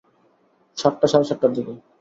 [0.77, 1.73] সাতটা, সাড়ে সাতটার দিকে।